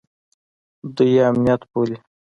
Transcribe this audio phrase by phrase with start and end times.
[0.95, 1.97] دوى يې امنيت بولي.